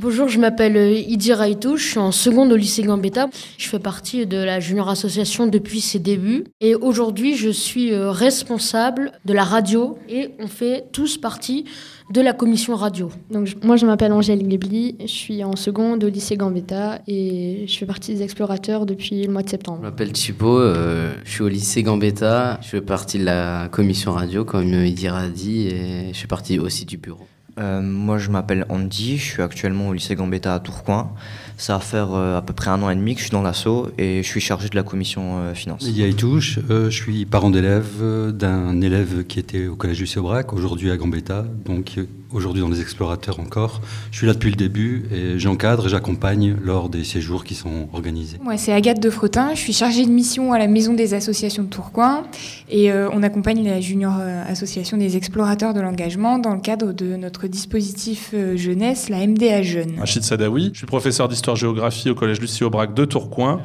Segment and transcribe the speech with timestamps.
[0.00, 3.28] Bonjour, je m'appelle euh, Idi Raitou, je suis en seconde au lycée Gambetta.
[3.58, 8.10] Je fais partie de la Junior Association depuis ses débuts et aujourd'hui je suis euh,
[8.10, 11.66] responsable de la radio et on fait tous partie
[12.10, 13.10] de la commission radio.
[13.30, 17.76] Donc, moi je m'appelle Angèle Gebli, je suis en seconde au lycée Gambetta et je
[17.76, 19.80] fais partie des explorateurs depuis le mois de septembre.
[19.82, 24.12] Je m'appelle Thibaut, euh, je suis au lycée Gambetta, je fais partie de la commission
[24.12, 27.26] radio comme Idi a dit et je fais partie aussi du bureau.
[27.58, 31.12] Euh, moi, je m'appelle Andy, je suis actuellement au lycée Gambetta à Tourcoing.
[31.56, 33.42] Ça va faire euh, à peu près un an et demi que je suis dans
[33.42, 35.82] l'assaut et je suis chargé de la commission euh, finance.
[35.82, 40.90] Lydia Itouche, je suis parent d'élève d'un élève qui était au collège du Aubrac, aujourd'hui
[40.90, 41.98] à Gambetta, donc
[42.32, 43.80] aujourd'hui dans les explorateurs encore.
[44.10, 47.88] Je suis là depuis le début et j'encadre et j'accompagne lors des séjours qui sont
[47.92, 48.38] organisés.
[48.42, 51.62] Moi, c'est Agathe de Fretin, je suis chargée de mission à la Maison des associations
[51.62, 52.24] de Tourcoing
[52.68, 56.92] et euh, on accompagne la Junior euh, Association des explorateurs de l'engagement dans le cadre
[56.92, 59.98] de notre dispositif euh, jeunesse, la MDA Jeune.
[59.98, 63.60] Rachid Sadawi, je suis professeur d'histoire-géographie au collège Lucie Aubrac de Tourcoing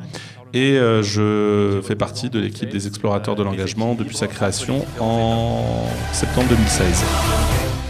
[0.53, 6.47] et je fais partie de l'équipe des explorateurs de l'engagement depuis sa création en septembre
[6.47, 7.03] 2016.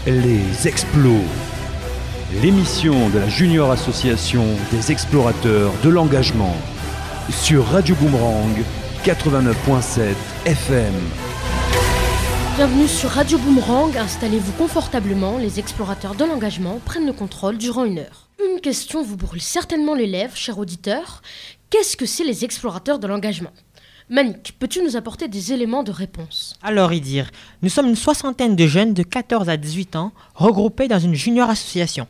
[0.06, 1.24] Les Explos,
[2.40, 6.54] l'émission de la Junior Association des explorateurs de l'engagement
[7.28, 8.56] sur Radio Boomerang
[9.02, 10.94] 89.7 FM.
[12.54, 17.98] Bienvenue sur Radio Boomerang, installez-vous confortablement, les explorateurs de l'engagement prennent le contrôle durant une
[17.98, 18.28] heure.
[18.38, 21.20] Une question vous brûle certainement les lèvres, cher auditeur.
[21.68, 23.50] Qu'est-ce que c'est les explorateurs de l'engagement?
[24.08, 26.54] Manik, peux-tu nous apporter des éléments de réponse?
[26.62, 27.28] Alors, Idir,
[27.62, 31.50] nous sommes une soixantaine de jeunes de 14 à 18 ans regroupés dans une junior
[31.50, 32.06] association.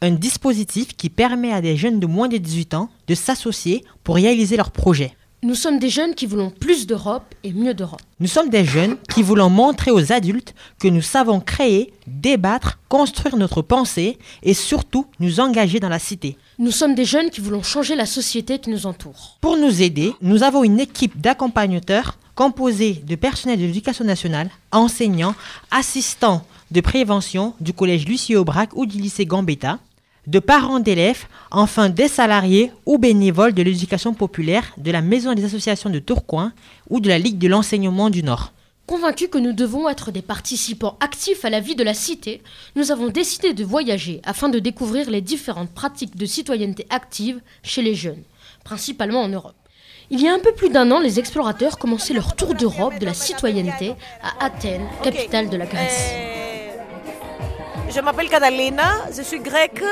[0.00, 4.14] Un dispositif qui permet à des jeunes de moins de 18 ans de s'associer pour
[4.14, 5.14] réaliser leurs projets.
[5.42, 8.00] Nous sommes des jeunes qui voulons plus d'Europe et mieux d'Europe.
[8.18, 13.36] Nous sommes des jeunes qui voulons montrer aux adultes que nous savons créer, débattre, construire
[13.36, 16.38] notre pensée et surtout nous engager dans la cité.
[16.58, 19.36] Nous sommes des jeunes qui voulons changer la société qui nous entoure.
[19.42, 25.34] Pour nous aider, nous avons une équipe d'accompagnateurs composée de personnels de l'éducation nationale, enseignants,
[25.70, 29.78] assistants de prévention du collège Lucie Aubrac ou du lycée Gambetta,
[30.26, 35.44] de parents d'élèves, enfin des salariés ou bénévoles de l'éducation populaire de la Maison des
[35.44, 36.52] associations de Tourcoing
[36.88, 38.52] ou de la Ligue de l'enseignement du Nord.
[38.86, 42.40] Convaincus que nous devons être des participants actifs à la vie de la cité,
[42.76, 47.82] nous avons décidé de voyager afin de découvrir les différentes pratiques de citoyenneté active chez
[47.82, 48.22] les jeunes,
[48.62, 49.56] principalement en Europe.
[50.10, 53.06] Il y a un peu plus d'un an, les explorateurs commençaient leur tour d'Europe de
[53.06, 56.12] la citoyenneté à Athènes, capitale de la Grèce.
[57.90, 59.82] Je m'appelle Catalina, je suis grecque,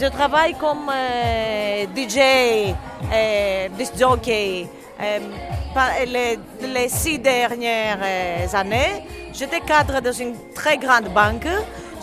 [0.00, 2.72] je travaille comme euh, DJ,
[3.12, 4.66] euh, disc jockey.
[5.00, 9.02] Les, six dernières euh, années,
[9.32, 11.48] j'étais cadre dans une très grande banque.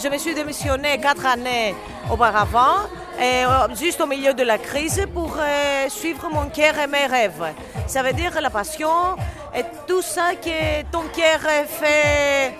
[0.01, 1.75] Je me suis démissionnée quatre années
[2.11, 2.87] auparavant,
[3.19, 7.53] euh, juste au milieu de la crise, pour euh, suivre mon cœur et mes rêves.
[7.85, 9.15] Ça veut dire la passion
[9.55, 12.53] et tout ça que ton cœur fait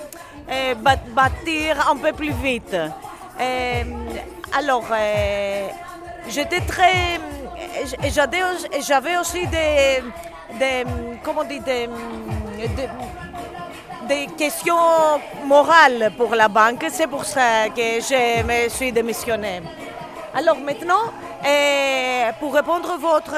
[1.16, 2.76] bâtir un peu plus vite.
[4.54, 4.86] Alors,
[6.30, 7.20] j'étais très.
[8.80, 10.04] J'avais aussi des.
[11.24, 11.44] Comment
[14.08, 14.76] Des, questions
[15.46, 16.86] morales pour la banque.
[16.90, 19.62] C'est pour ça que je me suis démissionnée.
[20.34, 21.12] Alors maintenant,
[22.40, 23.36] pour répondre à votre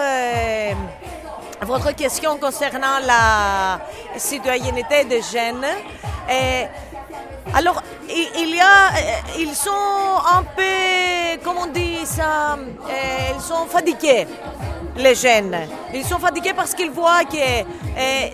[1.65, 3.79] votre question concernant la
[4.17, 5.65] citoyenneté des jeunes.
[7.53, 8.91] Alors, a,
[9.37, 12.57] ils sont un peu, comment on dit ça,
[13.35, 14.27] ils sont fatigués,
[14.95, 15.57] les jeunes.
[15.93, 17.63] Ils sont fatigués parce qu'ils voient que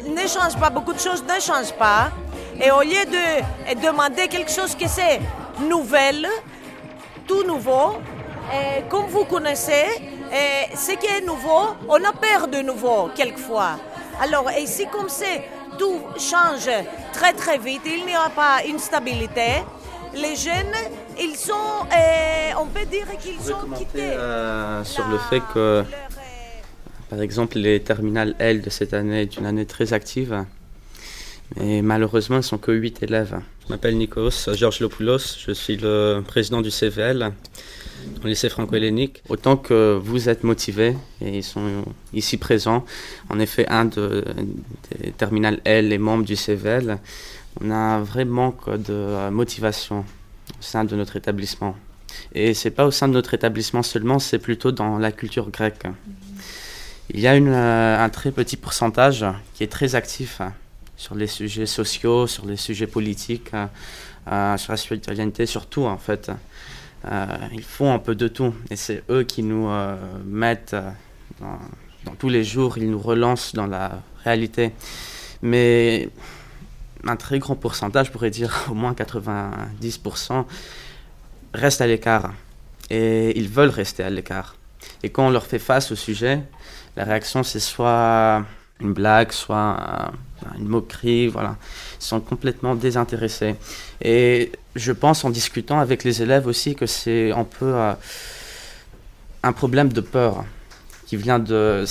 [0.10, 2.12] ne change pas, beaucoup de choses ne changent pas.
[2.60, 5.20] Et au lieu de demander quelque chose qui c'est
[5.62, 6.28] nouvelle,
[7.28, 7.98] tout nouveau,
[8.90, 9.86] comme vous connaissez,
[10.76, 13.78] ce qui est nouveau, on a peur de nouveau quelquefois.
[14.22, 15.44] Alors, ici, comme c'est,
[15.78, 16.70] tout change
[17.14, 19.64] très très vite, il n'y a pas une stabilité.
[20.14, 20.76] Les jeunes,
[21.20, 21.54] ils sont,
[22.60, 24.12] on peut dire qu'ils sont quittés.
[24.14, 25.84] Euh, sur le fait que,
[27.10, 30.46] par exemple, les terminales L de cette année est une année très active.
[31.58, 33.40] Mais malheureusement, ils ne sont que 8 élèves.
[33.66, 37.32] Je m'appelle Nikos Georges Lopoulos, je suis le président du CVL
[38.24, 39.22] au lycée franco-hellénique.
[39.30, 41.84] Autant que vous êtes motivés, et ils sont
[42.14, 42.86] ici présents,
[43.30, 44.24] en effet, un de,
[45.00, 47.00] des terminales L est membre du CVL,
[47.62, 51.76] on a un vrai manque de motivation au sein de notre établissement.
[52.34, 55.84] Et c'est pas au sein de notre établissement seulement, c'est plutôt dans la culture grecque.
[57.14, 60.42] Il y a une, un très petit pourcentage qui est très actif
[60.98, 63.52] sur les sujets sociaux, sur les sujets politiques,
[64.32, 66.32] euh, sur la citoyenneté, sur tout en fait.
[67.52, 68.54] Ils font un peu de tout.
[68.70, 69.70] Et c'est eux qui nous
[70.26, 70.76] mettent
[71.40, 74.72] dans, tous les jours, ils nous relancent dans la réalité.
[75.42, 76.10] Mais
[77.04, 80.46] un très grand pourcentage, je pourrais dire au moins 90%,
[81.54, 82.34] reste à l'écart.
[82.90, 84.56] Et ils veulent rester à l'écart.
[85.04, 86.42] Et quand on leur fait face au sujet,
[86.96, 88.46] la réaction c'est soit
[88.82, 90.12] une blague, soit
[90.58, 91.56] une moquerie, voilà.
[92.00, 93.56] Ils sont complètement désintéressés.
[94.02, 97.94] Et je pense en discutant avec les élèves aussi que c'est un peu euh,
[99.44, 100.44] un problème de peur
[101.06, 101.86] qui vient de...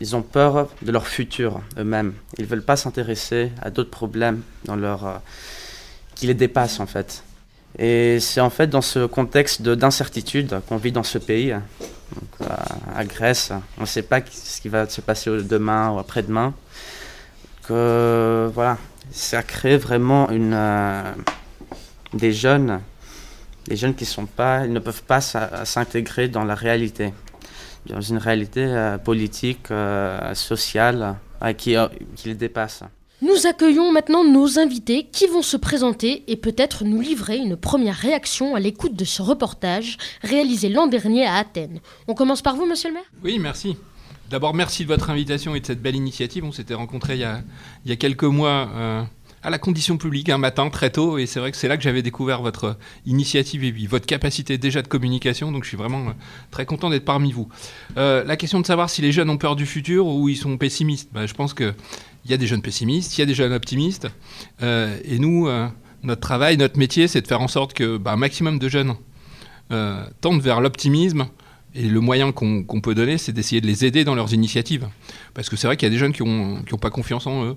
[0.00, 2.14] Ils ont peur de leur futur eux-mêmes.
[2.38, 5.16] Ils ne veulent pas s'intéresser à d'autres problèmes dans leur, euh,
[6.14, 7.22] qui les dépassent en fait.
[7.78, 11.54] Et c'est en fait dans ce contexte d'incertitude qu'on vit dans ce pays,
[12.14, 12.48] donc,
[12.94, 13.52] à, Grèce.
[13.78, 16.54] On ne sait pas ce qui va se passer demain ou après-demain.
[17.66, 18.78] Que voilà,
[19.10, 21.12] ça crée vraiment une, euh,
[22.12, 22.80] des jeunes,
[23.66, 27.12] des jeunes qui sont pas, ils ne peuvent pas s'intégrer dans la réalité
[27.86, 31.76] dans une réalité euh, politique, euh, sociale, euh, qui
[32.24, 32.82] les dépasse.
[33.22, 37.96] Nous accueillons maintenant nos invités qui vont se présenter et peut-être nous livrer une première
[37.96, 41.80] réaction à l'écoute de ce reportage réalisé l'an dernier à Athènes.
[42.08, 43.76] On commence par vous, monsieur le maire Oui, merci.
[44.30, 46.44] D'abord, merci de votre invitation et de cette belle initiative.
[46.44, 49.06] On s'était rencontrés il y, a, quelques mois
[49.42, 51.82] à la condition publique un matin très tôt et c'est vrai que c'est là que
[51.82, 52.76] j'avais découvert votre
[53.06, 56.12] initiative et votre capacité déjà de communication donc je suis vraiment euh,
[56.50, 57.48] très content d'être parmi vous.
[57.96, 60.58] Euh, la question de savoir si les jeunes ont peur du futur ou ils sont
[60.58, 61.74] pessimistes, bah, je pense qu'il
[62.26, 64.08] y a des jeunes pessimistes, il y a des jeunes optimistes
[64.62, 65.48] euh, et nous,
[66.02, 68.94] notre travail, notre métier c'est de faire en sorte que bah, un maximum de jeunes
[70.20, 71.26] tendent vers l'optimisme
[71.74, 74.88] et le moyen qu'on peut donner, c'est d'essayer de les aider dans leurs initiatives.
[75.34, 77.56] Parce que c'est vrai qu'il y a des jeunes qui n'ont pas confiance en eux,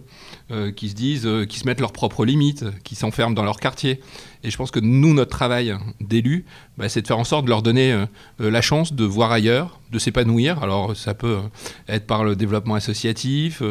[0.52, 3.60] euh, qui se disent, euh, qui se mettent leurs propres limites, qui s'enferment dans leur
[3.60, 4.02] quartier.
[4.44, 6.46] Et je pense que nous, notre travail d'élus,
[6.78, 8.06] bah, c'est de faire en sorte de leur donner euh,
[8.40, 10.62] la chance de voir ailleurs, de s'épanouir.
[10.62, 11.40] Alors ça peut
[11.88, 13.62] être par le développement associatif,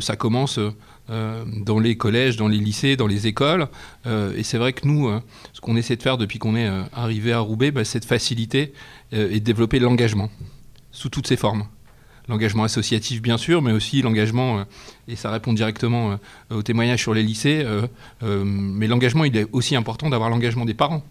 [0.00, 0.58] ça commence
[1.08, 3.68] dans les collèges, dans les lycées, dans les écoles.
[4.06, 5.10] et c'est vrai que nous,
[5.52, 8.72] ce qu'on essaie de faire depuis qu'on est arrivé à Roubaix, bah, c'est de faciliter
[9.12, 10.30] et de développer l'engagement
[10.90, 11.66] sous toutes ses formes
[12.28, 14.64] l'engagement associatif bien sûr, mais aussi l'engagement, euh,
[15.08, 19.46] et ça répond directement euh, au témoignage sur les lycées, euh, mais l'engagement, il est
[19.52, 21.02] aussi important d'avoir l'engagement des parents.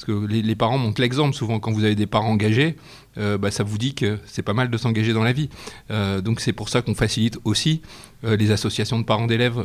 [0.00, 2.76] Parce que les, parents montrent l'exemple souvent quand vous avez des parents engagés,
[3.16, 5.50] bah, ça vous dit que c'est pas mal de s'engager dans la vie.
[5.90, 7.82] donc c'est pour ça qu'on facilite aussi
[8.22, 9.62] les associations de parents d'élèves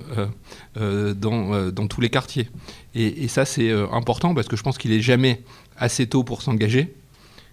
[0.75, 2.49] dans, tous les quartiers.
[2.95, 5.41] Et, ça c'est important parce que je pense qu'il est jamais
[5.77, 6.93] assez tôt pour s'engager,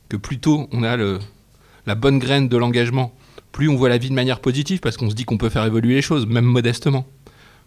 [0.08, 3.14] que plus tôt on a la bonne graine de l'engagement
[3.52, 5.64] plus on voit la vie de manière positive parce qu'on se dit qu'on peut faire
[5.64, 7.06] évoluer les choses, même modestement.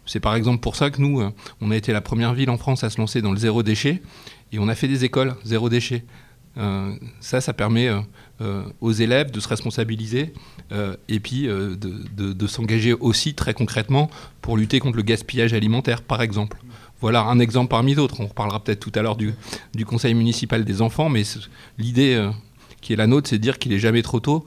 [0.05, 1.31] C'est par exemple pour ça que nous, euh,
[1.61, 4.01] on a été la première ville en France à se lancer dans le zéro déchet
[4.51, 6.05] et on a fait des écoles zéro déchet.
[6.57, 7.89] Euh, ça, ça permet
[8.41, 10.33] euh, aux élèves de se responsabiliser
[11.07, 14.09] et puis de, s'engager aussi très concrètement
[14.41, 16.57] pour lutter contre le gaspillage alimentaire, par exemple.
[17.01, 18.21] Voilà un exemple parmi d'autres.
[18.21, 19.33] On reparlera peut-être tout à l'heure du,
[19.73, 21.23] du, conseil municipal des enfants, mais
[21.77, 22.29] l'idée
[22.81, 24.45] qui est la nôtre, c'est de dire qu'il n'est jamais trop tôt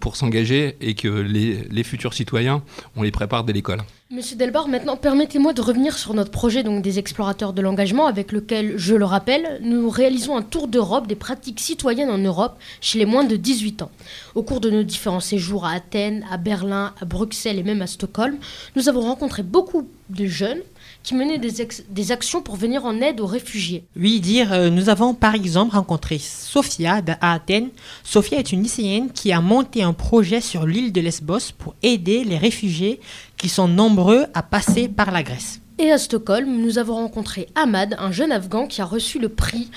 [0.00, 2.62] pour s'engager et que les, futurs citoyens,
[2.96, 3.80] on les prépare dès l'école.
[4.08, 8.30] Monsieur Delbar, maintenant permettez-moi de revenir sur notre projet donc, des explorateurs de l'engagement avec
[8.30, 13.00] lequel, je le rappelle, nous réalisons un tour d'Europe des pratiques citoyennes en Europe chez
[13.00, 13.90] les moins de 18 ans.
[14.36, 17.88] Au cours de nos différents séjours à Athènes, à Berlin, à Bruxelles et même à
[17.88, 18.36] Stockholm,
[18.76, 20.60] nous avons rencontré beaucoup de jeunes
[21.06, 23.84] qui menaient des, actions pour venir en aide aux réfugiés.
[23.96, 27.70] Oui, dire, euh, nous avons par exemple rencontré Sofia à Athènes.
[28.02, 32.24] Sofia est une lycéenne qui a monté un projet sur l'île de Lesbos pour aider
[32.24, 33.00] les réfugiés
[33.36, 35.60] qui sont nombreux à passer par la Grèce.
[35.78, 39.70] Et à Stockholm, nous avons rencontré Ahmad, un jeune Afghan qui a reçu le prix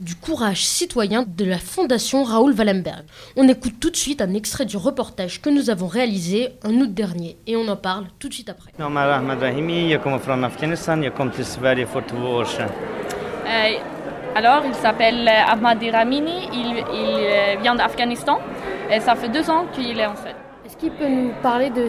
[0.00, 3.04] du courage citoyen de la Fondation Raoul Wallenberg.
[3.36, 6.92] On écoute tout de suite un extrait du reportage que nous avons réalisé en août
[6.92, 8.72] dernier et on en parle tout de suite après.
[13.46, 13.78] Euh,
[14.34, 18.38] alors, il s'appelle Ahmad Ramini, il, il vient d'Afghanistan
[18.90, 20.34] et ça fait deux ans qu'il est en fait.
[20.66, 21.88] Est-ce qu'il peut nous parler de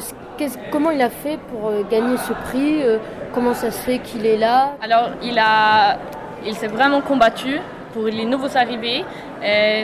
[0.72, 3.00] comment il a fait pour euh, gagner ce prix euh,
[3.34, 4.76] Comment ça se fait qu'il est là?
[4.82, 5.98] Alors, il, a,
[6.46, 7.60] il s'est vraiment combattu
[7.98, 9.04] pour les nouveaux arrivés.
[9.44, 9.84] Et,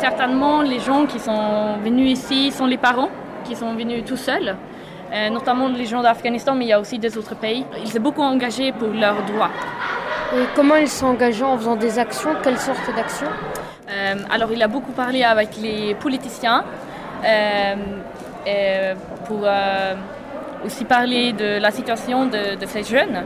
[0.00, 3.10] certainement, les gens qui sont venus ici sont les parents
[3.44, 4.56] qui sont venus tout seuls,
[5.30, 7.64] notamment les gens d'Afghanistan, mais il y a aussi des autres pays.
[7.82, 9.50] Il s'est beaucoup engagé pour leurs droits.
[10.34, 12.30] Et comment il s'est engagé en faisant des actions?
[12.42, 13.28] Quelle sorte d'actions
[13.90, 16.64] euh, Alors, il a beaucoup parlé avec les politiciens
[17.24, 18.94] euh,
[19.26, 19.94] pour euh,
[20.64, 23.24] aussi parler de la situation de, de ces jeunes.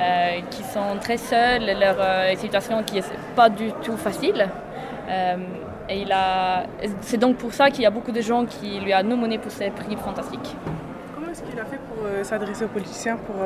[0.00, 3.02] Euh, qui sont très seuls, leur euh, situation qui n'est
[3.36, 4.48] pas du tout facile.
[5.88, 6.64] et il a,
[7.00, 9.50] c'est donc pour ça qu'il y a beaucoup de gens qui lui ont nominé pour
[9.50, 10.56] ces prix fantastiques.
[11.14, 13.36] Comment est-ce qu'il a fait pour s'adresser aux politiciens, pour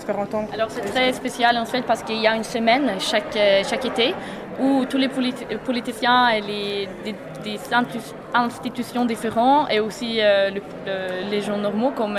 [0.00, 2.86] se faire entendre Alors c'est très spécial en fait parce qu'il y a une semaine
[2.98, 3.38] chaque,
[3.70, 4.14] chaque été
[4.58, 5.10] où tous les
[5.68, 6.88] politiciens et les,
[7.44, 7.58] des,
[8.32, 10.20] institutions différentes et aussi
[11.30, 12.18] les gens normaux comme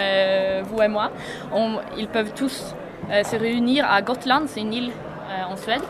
[0.67, 1.11] vous et moi,
[1.97, 2.75] ils peuvent tous
[3.09, 4.91] se réunir à Gotland, c'est une île
[5.49, 5.81] en Suède,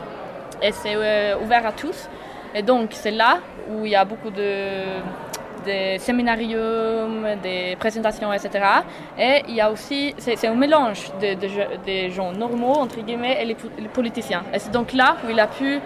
[0.61, 0.95] et c'est
[1.41, 2.09] ouvert à tous.
[2.53, 8.65] Et donc c'est là où il y a beaucoup de, séminariums, des présentations, etc.
[9.19, 13.45] Et il y a aussi, c'est un mélange des de, gens normaux, entre guillemets, et
[13.45, 14.43] les, politiciens.
[14.53, 15.79] Et c'est donc là où il a pu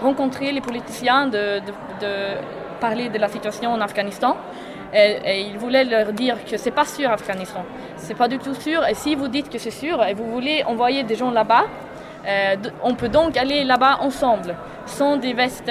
[0.00, 1.60] rencontrer les politiciens, de,
[2.80, 4.36] parler de la situation en Afghanistan.
[4.94, 7.64] Et, il voulait leur dire que c'est pas sûr Afghanistan,
[7.96, 8.86] c'est pas du tout sûr.
[8.86, 11.64] Et si vous dites que c'est sûr et vous voulez envoyer des gens là-bas,
[12.82, 14.54] on peut donc aller là-bas ensemble,
[14.86, 15.70] sans des vestes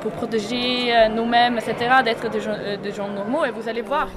[0.00, 3.44] pour protéger nous-mêmes, etc., d'être des, gens normaux.
[3.44, 4.08] Et vous allez voir.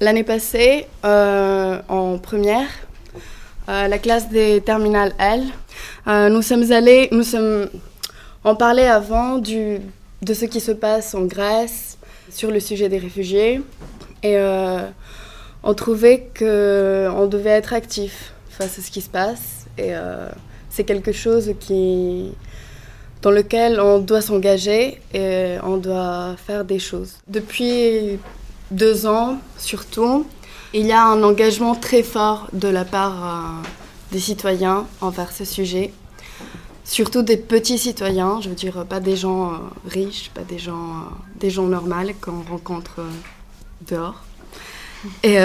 [0.00, 2.68] L'année passée, en première,
[3.68, 5.44] la classe des terminales L,
[6.32, 7.68] nous sommes allés, nous sommes,
[8.42, 11.98] on parlait avant de ce qui se passe en Grèce
[12.30, 13.60] sur le sujet des réfugiés
[14.22, 14.36] et
[15.62, 19.92] on trouvait qu'on devait être actif face à ce qui se passe et
[20.70, 22.32] c'est quelque chose qui,
[23.22, 27.14] dans lequel on doit s'engager et on doit faire des choses.
[27.26, 28.18] Depuis
[28.70, 30.26] deux ans, surtout,
[30.74, 33.62] il y a un engagement très fort de la part
[34.12, 35.92] des citoyens envers ce sujet.
[36.90, 41.04] Surtout des petits citoyens, je veux dire pas des gens riches, pas des gens,
[41.38, 43.02] des gens normaux qu'on rencontre
[43.86, 44.24] dehors.
[45.22, 45.36] Et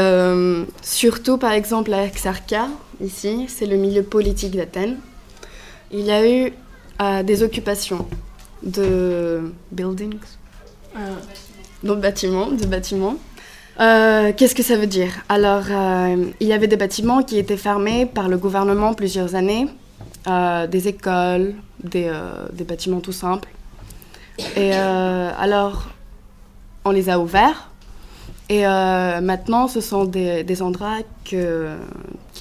[0.82, 2.70] surtout, par exemple, à Xarka,
[3.02, 4.98] ici, c'est le milieu politique d'Athènes.
[5.92, 6.54] Il y a eu
[7.26, 8.08] des occupations
[8.64, 10.24] de buildings,
[11.84, 13.18] de bâtiments, de bâtiments.
[13.78, 15.12] Qu'est-ce que ça veut dire?
[15.28, 15.66] Alors,
[16.40, 19.68] il y avait des bâtiments qui étaient fermés par le gouvernement plusieurs années,
[20.26, 22.12] des écoles, des,
[22.54, 23.50] des, bâtiments tout simples.
[24.56, 25.90] Et alors,
[26.86, 27.70] on les a ouverts.
[28.50, 31.78] Et maintenant, ce sont des, endroits qu'il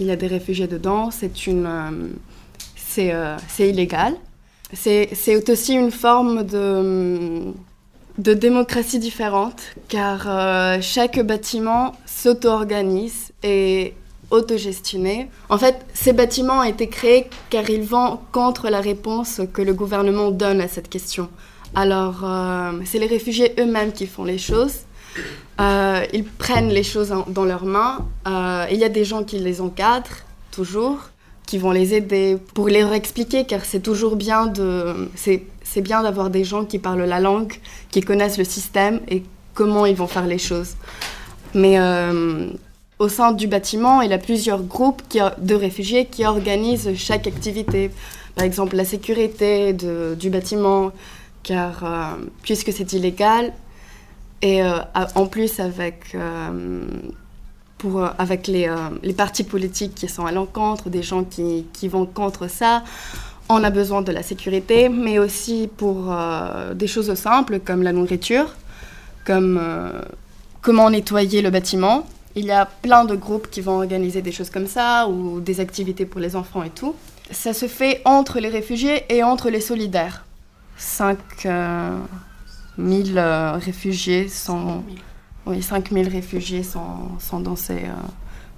[0.01, 1.11] y a des réfugiés dedans.
[1.11, 1.31] C'est
[3.59, 4.15] illégal.
[4.73, 7.53] C'est aussi une forme de,
[8.19, 13.95] de démocratie différente, car chaque bâtiment s'auto-organise et
[14.33, 15.29] autogestionné.
[15.49, 19.75] En fait, ces bâtiments ont été créés car ils vont contre la réponse que le
[19.75, 21.29] gouvernement donne à cette question.
[21.75, 22.25] Alors,
[22.85, 24.81] c'est les réfugiés eux-mêmes qui font les choses.
[25.59, 28.07] ils prennent les choses dans leurs mains.
[28.71, 30.19] il y a des gens qui les encadrent,
[30.51, 30.99] toujours
[31.47, 36.31] qui vont les aider pour leur expliquer, car c'est toujours bien de, c'est bien d'avoir
[36.31, 37.53] des gens qui parlent la langue,
[37.91, 39.23] qui connaissent le système et
[39.55, 40.77] comment ils vont faire les choses.
[41.55, 41.77] Mais
[43.03, 45.03] au sein du bâtiment, il y a plusieurs groupes
[45.39, 47.91] de réfugiés qui organisent chaque activité.
[48.37, 50.93] Par exemple, la sécurité du bâtiment,
[51.43, 53.53] car puisque c'est illégal,
[54.41, 54.63] et
[55.17, 56.17] en plus avec
[57.79, 62.07] pour, avec les, les, partis politiques qui sont à l'encontre, des gens qui, qui, vont
[62.07, 62.85] contre ça.
[63.49, 66.15] On a besoin de la sécurité, mais aussi pour
[66.73, 68.47] des choses simples comme la nourriture,
[69.27, 69.61] comme
[70.61, 72.07] comment nettoyer le bâtiment.
[72.35, 75.61] Il y a plein de groupes qui vont organiser des choses comme ça ou des
[75.61, 76.95] activités pour les enfants et tout.
[77.31, 80.25] Ça se fait entre les réfugiés et entre les solidaires.
[80.77, 83.03] 5 000
[83.59, 84.83] réfugiés sont...
[85.45, 87.83] Oui, 5000 réfugiés sont, sont dans ces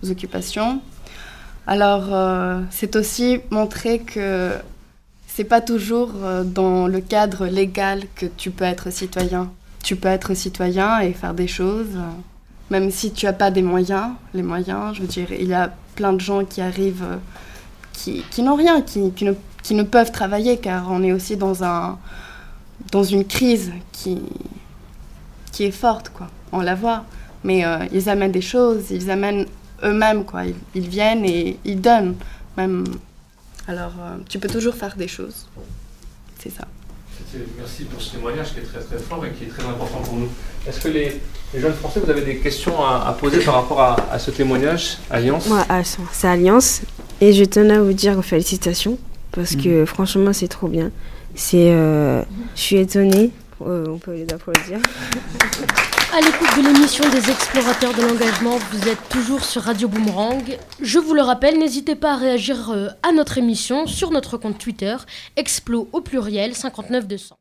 [0.09, 0.81] occupations.
[1.67, 4.53] Alors, c'est aussi montrer que
[5.27, 6.13] c'est pas toujours
[6.45, 9.51] dans le cadre légal que tu peux être citoyen.
[9.83, 11.99] Tu peux être citoyen et faire des choses,
[12.71, 14.11] même si tu n'as pas des moyens.
[14.33, 17.19] Les moyens, je veux dire, il y a plein de gens qui arrivent,
[17.93, 21.99] qui, qui n'ont rien, qui, qui, ne, peuvent travailler, car on est aussi dans, un,
[22.91, 24.21] dans une crise qui,
[25.53, 27.05] qui est forte, quoi on la voit.
[27.43, 29.47] Mais euh, ils amènent des choses, ils amènent
[29.83, 30.47] eux-mêmes, quoi.
[30.47, 32.15] Ils, ils, viennent et ils donnent,
[32.57, 32.85] même.
[33.67, 35.47] Alors, euh, tu peux toujours faire des choses.
[36.39, 36.67] C'est ça.
[37.59, 40.15] Merci pour ce témoignage qui est très très fort et qui est très important pour
[40.15, 40.29] nous.
[40.67, 41.21] Est-ce que les,
[41.53, 44.31] les, jeunes Français, vous avez des questions à, à poser par rapport à, à, ce
[44.31, 45.47] témoignage, Alliance?
[45.49, 45.67] Moi,
[46.13, 46.83] c'est Alliance.
[47.21, 48.99] Et je tenais à vous dire félicitations
[49.33, 49.87] parce que mmh.
[49.87, 50.91] franchement, c'est trop bien.
[51.35, 52.23] C'est, euh,
[52.55, 53.31] je suis étonnée.
[53.61, 54.79] on peut les applaudir.
[56.17, 60.57] À l'écoute de l'émission des explorateurs de l'engagement, vous êtes toujours sur Radio Boomerang.
[60.81, 64.95] Je vous le rappelle, n'hésitez pas à réagir à notre émission sur notre compte Twitter,
[65.35, 67.37] explo au pluriel 59200.